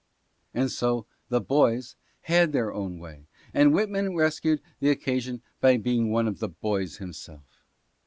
"And 0.55 0.71
so" 0.71 1.05
the 1.29 1.39
boys" 1.39 1.95
had 2.31 2.53
their 2.53 2.73
own 2.73 2.97
way, 2.97 3.27
and 3.53 3.71
Whitman 3.71 4.15
rescued 4.15 4.59
the 4.79 4.89
occasion 4.89 5.43
by 5.59 5.77
being 5.77 6.09
one 6.09 6.27
of 6.27 6.39
"the 6.39 6.49
boys" 6.49 6.97
himself. 6.97 7.61